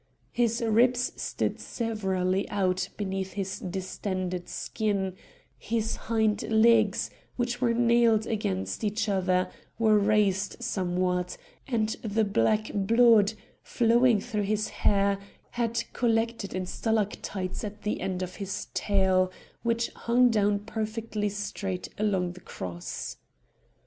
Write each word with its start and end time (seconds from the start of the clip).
His 0.31 0.63
ribs 0.63 1.11
stood 1.21 1.59
severally 1.59 2.49
out 2.49 2.89
beneath 2.97 3.33
his 3.33 3.59
distended 3.59 4.49
skin; 4.49 5.13
his 5.59 5.95
hind 5.97 6.41
legs, 6.49 7.11
which 7.35 7.61
were 7.61 7.75
nailed 7.75 8.25
against 8.25 8.83
each 8.83 9.07
other, 9.07 9.51
were 9.77 9.99
raised 9.99 10.55
somewhat, 10.59 11.37
and 11.67 11.89
the 12.01 12.23
black 12.23 12.71
blood, 12.73 13.33
flowing 13.61 14.19
through 14.19 14.41
his 14.49 14.69
hair, 14.69 15.19
had 15.51 15.83
collected 15.93 16.55
in 16.55 16.65
stalactites 16.65 17.63
at 17.63 17.83
the 17.83 18.01
end 18.01 18.23
of 18.23 18.37
his 18.37 18.69
tail, 18.73 19.31
which 19.61 19.89
hung 19.91 20.31
down 20.31 20.61
perfectly 20.61 21.29
straight 21.29 21.89
along 21.99 22.31
the 22.31 22.41
cross. 22.41 23.17